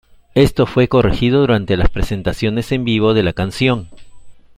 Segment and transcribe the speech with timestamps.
[0.33, 3.87] Esto fue corregido durante las presentaciones en vivo de la canción.